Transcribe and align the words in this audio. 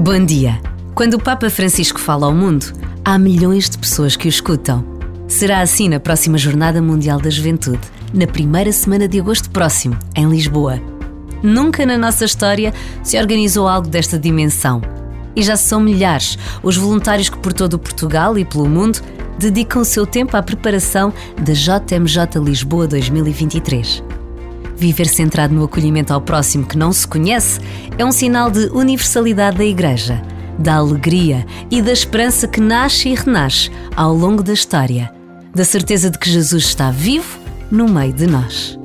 Bom 0.00 0.24
dia! 0.24 0.60
Quando 0.94 1.14
o 1.14 1.20
Papa 1.20 1.50
Francisco 1.50 1.98
fala 1.98 2.26
ao 2.26 2.32
mundo, 2.32 2.72
há 3.04 3.18
milhões 3.18 3.68
de 3.68 3.76
pessoas 3.76 4.14
que 4.14 4.28
o 4.28 4.30
escutam. 4.30 4.84
Será 5.26 5.60
assim 5.60 5.88
na 5.88 5.98
próxima 5.98 6.38
Jornada 6.38 6.80
Mundial 6.80 7.20
da 7.20 7.28
Juventude, 7.28 7.80
na 8.14 8.24
primeira 8.24 8.70
semana 8.70 9.08
de 9.08 9.18
agosto 9.18 9.50
próximo, 9.50 9.98
em 10.14 10.28
Lisboa. 10.28 10.80
Nunca 11.42 11.84
na 11.84 11.98
nossa 11.98 12.24
história 12.24 12.72
se 13.02 13.18
organizou 13.18 13.66
algo 13.66 13.88
desta 13.88 14.16
dimensão. 14.16 14.80
E 15.34 15.42
já 15.42 15.56
são 15.56 15.80
milhares 15.80 16.38
os 16.62 16.76
voluntários 16.76 17.28
que 17.28 17.38
por 17.38 17.52
todo 17.52 17.74
o 17.74 17.78
Portugal 17.80 18.38
e 18.38 18.44
pelo 18.44 18.68
mundo 18.68 19.00
dedicam 19.36 19.82
o 19.82 19.84
seu 19.84 20.06
tempo 20.06 20.36
à 20.36 20.42
preparação 20.44 21.12
da 21.42 21.52
JMJ 21.52 22.40
Lisboa 22.40 22.86
2023. 22.86 24.04
Viver 24.78 25.08
centrado 25.08 25.52
no 25.52 25.64
acolhimento 25.64 26.12
ao 26.12 26.20
próximo 26.20 26.64
que 26.64 26.78
não 26.78 26.92
se 26.92 27.06
conhece 27.06 27.60
é 27.98 28.04
um 28.04 28.12
sinal 28.12 28.48
de 28.48 28.66
universalidade 28.68 29.58
da 29.58 29.64
Igreja, 29.64 30.22
da 30.56 30.76
alegria 30.76 31.44
e 31.68 31.82
da 31.82 31.92
esperança 31.92 32.46
que 32.46 32.60
nasce 32.60 33.08
e 33.08 33.14
renasce 33.14 33.72
ao 33.96 34.14
longo 34.14 34.40
da 34.40 34.52
história, 34.52 35.12
da 35.52 35.64
certeza 35.64 36.10
de 36.10 36.18
que 36.18 36.30
Jesus 36.30 36.64
está 36.64 36.92
vivo 36.92 37.40
no 37.72 37.88
meio 37.88 38.12
de 38.12 38.28
nós. 38.28 38.78